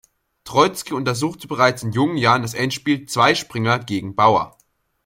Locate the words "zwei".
3.05-3.35